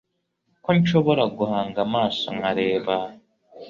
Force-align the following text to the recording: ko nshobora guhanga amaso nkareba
ko 0.63 0.69
nshobora 0.79 1.23
guhanga 1.37 1.77
amaso 1.87 2.25
nkareba 2.35 2.95